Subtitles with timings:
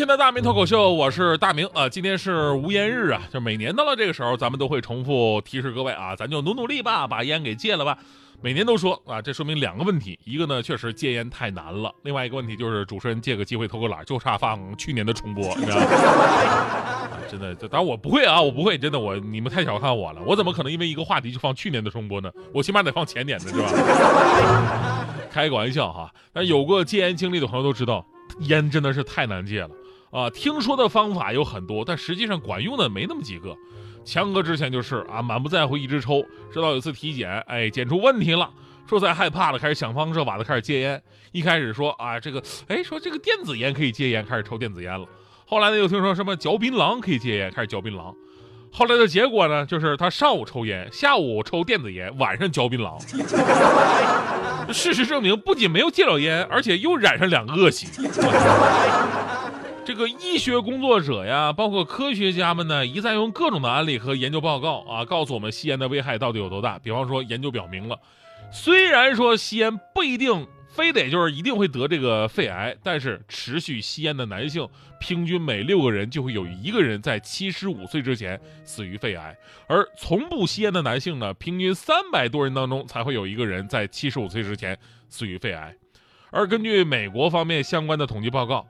[0.00, 1.86] 天的大明脱口秀，我是大明啊。
[1.86, 7.98] 今天是无烟日啊，就每年到了这个时候，咱们都会重复提示各位啊，咱就努努力吧，把烟给戒了吧。
[8.40, 15.86] 每年都说啊，这说明两个问题，一个呢确实戒烟太难了，另外一个问题就是主持人借个机会偷个懒，就差放去年的重播，你知道吗？
[17.30, 22.32] 真的，当然我不会啊，我不会，真的，我你们太小看我了，我怎么可能因为一个话题就放去年的重播呢？
[22.54, 25.06] 我起码得放前年的，是吧？
[25.30, 28.02] 开个玩笑哈，但有过戒烟经历的朋友都知道，
[28.48, 29.70] 烟真的是太难戒了
[30.10, 30.30] 啊。
[30.30, 33.56] 听说的方法有很多，但实际上管用的没那么几个。
[34.04, 38.50] 强哥之前就是啊，满不在乎一直抽，直到有一次体检，哎，检出问题了，
[38.88, 41.02] 说再害怕了，开始想方设法的开始戒烟。
[41.32, 45.06] 一开始说啊，这个，哎，说这个电子烟可以戒烟，开始抽电子烟了。
[45.46, 48.14] 后来呢，又听说什么嚼槟榔可以戒烟，开始嚼槟榔。
[48.72, 52.98] 后来的结果呢，就是他上午抽烟，下午抽电子烟，晚上嚼槟榔。
[54.72, 57.86] 事实证明，不仅没有戒了烟，而且又染上两个恶习。
[59.90, 66.78] 这个医学工作者呀，包括科学家们呢，一再用各种的案例和研究报告啊，告诉我们吸烟的危害到底有多大。
[66.78, 67.98] 比方说，研究表明了，
[68.52, 74.68] 虽然说吸烟不一定非得就是一定会得这个肺癌，但是持续吸烟的男性，
[75.00, 79.34] 平均每六个人就会有一个人在七十五岁之前死于肺癌；
[79.66, 85.74] 而从不吸烟的男性呢，平均三百多人当中才会有一个人在七十五岁之前死于肺癌。
[86.30, 88.64] 而根据美国方面相关的统计报告。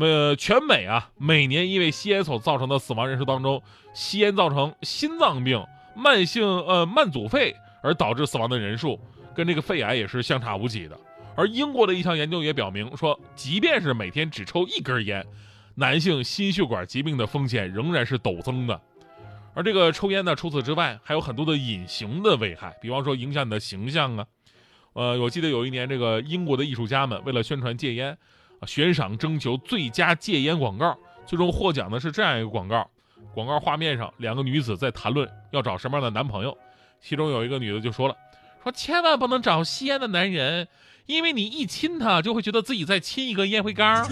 [0.00, 3.62] 呃，全美啊，每年因为吸烟所造成的死亡人数当中，
[3.92, 5.62] 吸烟造成心脏病、
[5.94, 8.98] 慢性呃慢阻肺而导致死亡的人数，
[9.34, 10.98] 跟这个肺癌也是相差无几的。
[11.36, 15.26] 而英国的一项研究也表明说，即便是每天只抽一根烟，
[15.74, 18.80] 男性心血管疾病的风险仍然是陡增的。
[19.52, 24.26] 而这个抽烟呢，除此之外还有很多的隐形的危害，比方说影响你的形象啊。
[24.94, 28.16] 呃，我记得有一年，这个英国的艺术家们为了宣传戒烟。
[28.66, 30.96] 悬赏征求最佳戒烟广告，
[31.26, 32.88] 最终获奖的是这样一个广告。
[33.34, 36.56] 广告画面上，两个女子在谈论要找什么样的男朋友。
[37.00, 38.14] 其中有一个女的就说了
[38.62, 40.68] ：“说千万不能找吸烟的男人，
[41.06, 44.06] 因为你一亲他，就会觉得自己在亲一个烟灰缸。”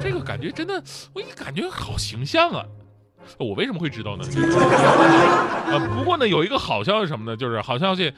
[0.00, 0.82] 这个感觉真的，
[1.12, 2.64] 我一感觉好形象啊！
[3.38, 4.24] 我为什么会知道呢？
[4.24, 7.36] 啊， 不过呢，有一个好消息什么呢？
[7.36, 8.12] 就是好消息，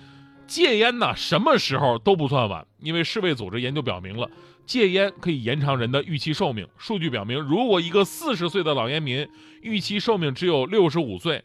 [0.50, 4.28] 戒烟呢，什么时候都不算晚，因为世卫组织研究表明了。
[4.66, 6.66] 戒烟可以延长人的预期寿命。
[6.76, 9.28] 数据表明，如果一个四十岁的老烟民
[9.62, 11.44] 预期寿命只有六十五岁，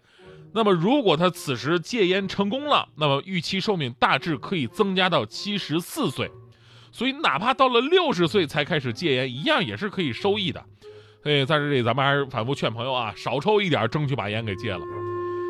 [0.54, 6.32] 那么如果他此时戒烟成功了，那么预期寿命大致可以增加到七十四岁。
[6.92, 10.66] 所以，哪怕到了六十岁才开始戒烟，一样也是可以收益的。
[11.22, 14.82] 所以，在这里咱们还是反复劝朋友啊，少抽一点，争取把烟给戒了。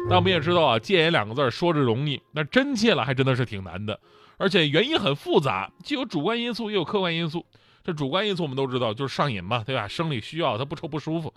[0.08, 4.00] 但我们也知道啊，戒烟两个字说着容易，那真戒了还真的是挺难的，
[4.38, 7.46] 而且原因很复杂，既有主观因素，也有客观因素。
[7.84, 9.88] 这主观因素我们都知道，就是上瘾嘛，对吧？
[9.88, 11.34] 生理需要，他不抽不舒服。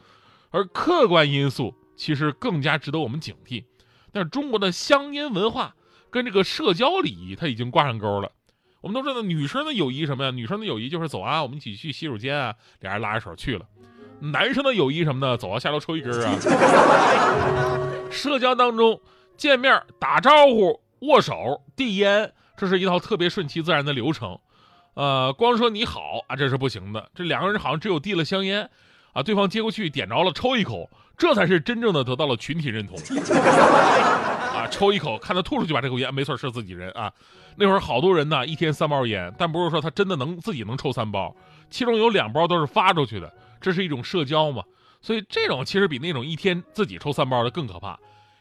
[0.51, 3.65] 而客观因素其实更加值得我们警惕。
[4.13, 5.75] 但是中国的香烟文化
[6.11, 8.33] 跟这个社交礼仪，它已经挂上钩了。
[8.81, 10.31] 我们都知道，女生的友谊什么呀？
[10.31, 13.67] 女生的友谊就是走啊，我们一起去洗手间啊，俩人拉着手去了。
[14.21, 15.37] 男生的友谊什么呢？
[15.37, 16.39] 走啊，下楼抽一根啊。
[18.11, 19.01] 社交当中
[19.37, 24.39] 见面打招呼、握手、递烟，这是一套特别顺其自然的流程。
[24.95, 27.09] 呃，光说你好啊，这是不行的。
[27.15, 28.69] 这两个人好像只有递了香烟，
[29.13, 32.97] 啊，对方接过去点着了，抽一口，这才是真正的得到了群体认同。
[34.59, 37.13] 啊，抽一口，看他吐出去吧，这口烟没错是自己人啊。
[37.57, 41.35] 那会儿好多人呢，一天三包烟，但不是说他真的能自己能抽三包，
[41.71, 44.65] 其中有两包都是发出去的，这是一种社交嘛。
[45.01, 47.99] 所以这种其实比那种一天自己抽三包的更可怕，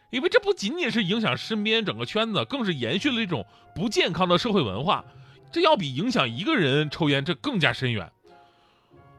[0.10, 3.46] 因为这不仅仅是影响身边整个圈子，更是延续了一种
[3.76, 5.04] 不健康的社会文化。
[5.52, 8.12] 这要比影响一个人抽烟这更加深远，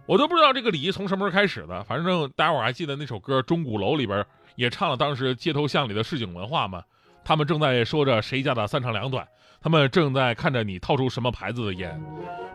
[0.05, 1.83] 我都不知道这个礼仪从什么时候开始的。
[1.85, 4.25] 反正大家伙还记得那首歌《钟鼓楼》里边
[4.57, 6.83] 也唱了当时街头巷里的市井文化吗？
[7.25, 9.27] 他们正在说着谁家的三长两短，
[9.61, 11.99] 他们正在看着你掏出什么牌子的烟。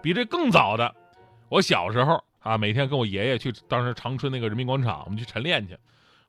[0.01, 0.93] 比这更早的，
[1.49, 5.77] 我小时候啊，每天跟我爷爷去当时长春那个人民广场，我们去晨练去。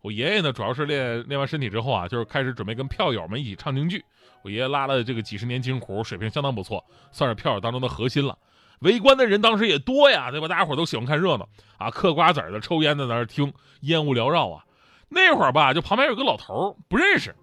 [0.01, 4.05] 我爷爷呢，主要是练练完身体之后啊，就是开始准备跟票友们一起唱京剧。
[4.43, 8.39] 我爷爷拉了这个几十年京胡，水平相当不错，算是票友当中的核心了。
[8.81, 10.47] 围观的人当时也多呀，对吧？
[10.47, 14.65] 大家伙都喜欢看热闹啊，嗑瓜子的、抽烟的在那听，烟雾缭绕啊。
[15.09, 17.35] 那会儿吧，就旁边有个老头不认识，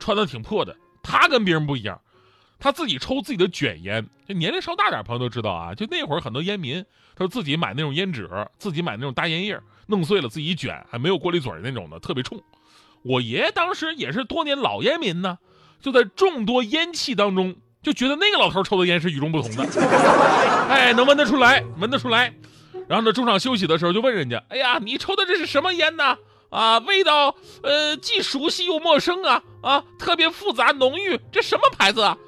[0.00, 2.00] 穿的挺破的，他跟别人不一样，
[2.58, 4.06] 他自己抽自己的卷烟。
[4.26, 6.84] 这年龄稍大点朋友都知道啊，就那会儿很多烟民，
[7.16, 8.28] 他自己买那种烟纸，
[8.58, 12.40] 自己买那种大烟叶，弄碎了自己卷，还没有过滤嘴那种的，特别冲。
[13.02, 15.38] 我爷爷当时也是多年老烟民呢，
[15.80, 19.64] 就在众多烟气当中，就觉得那个老头抽的烟是与众不同的，
[20.68, 22.34] 哎，能闻得出来，闻得出来。
[22.88, 26.18] 然后呢，中场休息的时候就问人家：“哎呀，你抽的这是什么烟呢？
[26.50, 32.18] 啊，味道呃既熟悉又陌生啊啊，特别复杂浓郁，这什么牌子啊？”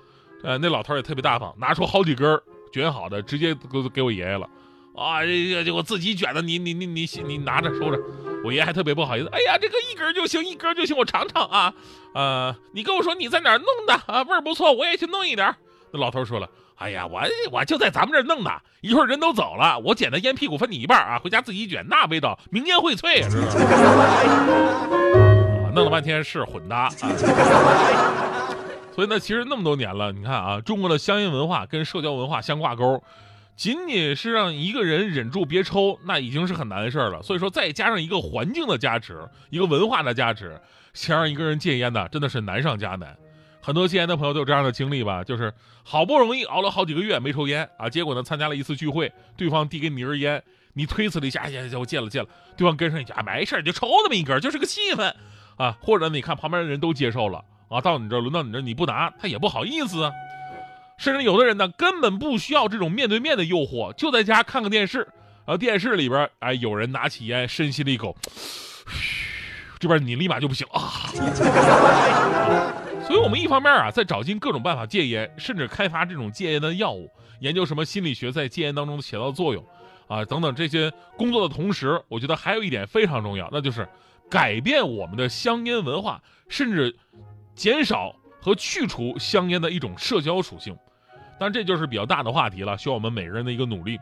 [0.43, 2.41] 呃，那老头也特别大方，拿出好几根
[2.73, 4.49] 卷好的，直接给给我爷爷了。
[4.97, 7.99] 啊，这这我自己卷的，你你你你你拿着收着。
[8.45, 11.75] 我爷还特别不好意思，哎呀，这个一根就行，一根就行，我尝尝啊。
[12.15, 14.23] 呃，你跟我说你在哪儿弄的啊？
[14.23, 15.55] 味儿不错，我也去弄一点。
[15.93, 16.49] 那老头说了。
[16.77, 17.21] 哎呀，我
[17.53, 18.51] 我就在咱们这儿弄的，
[18.81, 23.45] 一会儿人都走了，我捡的烟屁股分你一半啊，回家自己卷，那味道明烟荟萃啊，知道
[23.97, 25.71] 吗？
[25.75, 26.93] 弄了半天是混搭啊。
[28.93, 33.03] 所以呢，其实那么多年了，你看啊，中国的香烟文化跟社交文化相挂钩，
[33.57, 37.23] 仅仅是让一个人忍住别抽，那已经是很难的事了。
[37.23, 40.61] 所以说，再加上一个环境的加持，一个文化的加持，
[40.93, 43.17] 想让一个人戒烟呢，真的是难上加难。
[43.63, 45.53] 很多戒烟的朋友都有这样的经历吧，就是
[45.85, 52.27] 好不容易熬了好几个月没抽烟啊，结果呢参加了一次聚会，对方递给你一根烟，你推辞了一下，哎呀，我戒了戒了，
[52.57, 55.15] 对方跟上一句啊，没事就抽那么一根，就是个气氛
[55.57, 60.13] 啊，或者你看旁边的人都接受了啊，到你这轮到你这你不拿，他也不好意思啊，
[60.99, 68.17] 甚至有的人呢根本不需要这种面对面的诱惑，就在家看个电视，然后电视里边哎有人拿起烟深吸了一口，
[69.79, 71.11] 这边你立马就不行啊。
[73.07, 79.65] 所以，我们一方面啊，在找尽各种办法戒烟，甚至开发这种戒烟的药物，研究什么心理学在戒烟当中起到作用，
[80.07, 83.89] 啊，等等这些工作的同时，我觉得还有一点非常重要，那就是
[84.29, 86.97] 改变我们的香烟文化，甚至
[87.61, 90.75] 减少和去除香烟的一种社交属性。
[91.39, 93.99] 但，这就是比较大的话题了，需要我们每个人的一个努力。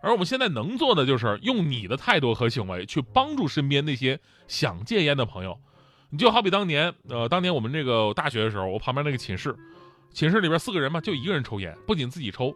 [0.00, 5.58] 而我们现在能做的，就是用你的态度和行为去帮助身边那些想戒烟的朋友。
[6.10, 9.56] 你就好比当年，呃，当年我们这个大学的时候，我旁边那个寝室，
[10.12, 12.54] 寝室里边四个人嘛，就一个人抽烟，不仅自己抽，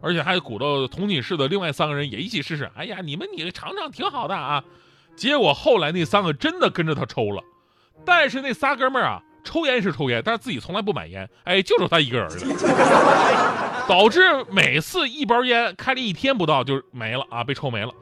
[0.00, 2.70] 而且还鼓捣同寝室的另外三个人也一起试试。
[2.74, 4.64] 哎呀，你们你尝尝挺好的啊。
[5.14, 7.44] 结果后来那三个真的跟着他抽了，
[8.06, 14.20] 但是那仨哥们儿啊，抽烟是抽烟，但是自己从来不买烟，哎，就剩他一个人了，导致
[14.50, 17.92] 每次一包烟开了一天不到就没了啊，被抽没了。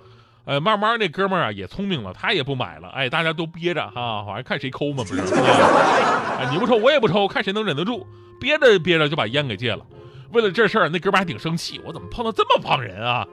[0.44, 2.88] 呃，慢慢那哥们儿啊也聪明了，他也不买了。
[2.88, 5.20] 哎，大家都憋着哈，反正看谁抠嘛，不是？
[6.40, 8.06] 哎，你不抽我也不抽，看谁能忍得住。
[8.40, 9.84] 憋着憋着就把烟给戒了。
[10.32, 13.26] 为了这事儿，那哥们儿还挺生气，我怎么碰到这么帮人啊？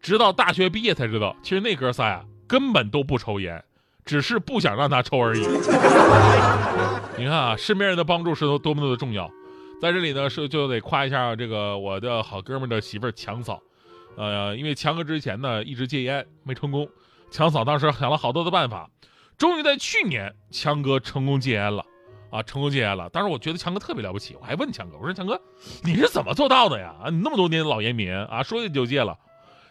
[0.00, 3.62] 直到大学毕业才知道，其实那哥仨呀根本都不抽烟，
[4.04, 5.40] 只是不想让他抽而已。
[7.16, 9.30] 你看啊，身边人的帮助是多多么的重要。
[9.80, 13.60] 在这里呢，是就得夸一下这个我的好哥们的媳妇儿强嫂。
[14.16, 16.88] 呃，因为强哥之前呢一直戒烟没成功，
[17.30, 18.88] 强嫂当时想了好多的办法，
[19.36, 21.84] 终于在去年强哥成功戒烟了，
[22.30, 23.08] 啊，成功戒烟了。
[23.10, 25.40] 当时我觉得强哥特别了不起，我还问强哥，我说强哥，
[25.82, 26.94] 你是怎么做到的呀？
[27.04, 29.16] 啊，你那么多年老烟民啊，说戒就戒了。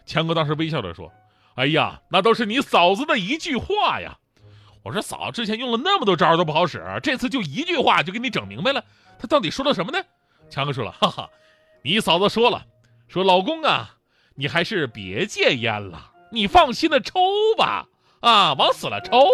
[0.06, 1.10] 强哥当时微笑着说
[1.56, 4.18] ：“哎呀，那都是你嫂子的一句话呀。”
[4.84, 8.84] 我说嫂之前用了那么多招都不好使，这次就一句话就给你整明白了，
[9.18, 9.98] 他到底说了什么呢？
[10.50, 11.30] 强哥说了：“哈哈，
[11.82, 12.64] 你嫂子说了，
[13.08, 13.90] 说老公啊。”
[14.36, 17.20] 你还是别戒烟了，你放心的抽
[17.56, 17.86] 吧，
[18.18, 19.28] 啊，往死了抽。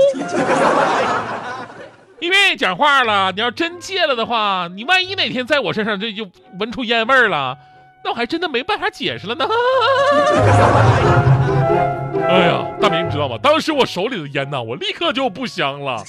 [2.21, 7.57] 因为讲话了，你要真戒了的话，你万一哪天在我身上这就闻出烟味儿了，
[8.05, 9.47] 那我还真的没办法解释了呢。
[12.31, 13.37] 哎呀，大明你知道吗？
[13.43, 16.05] 当时我手里的烟呢，我立刻就不香了。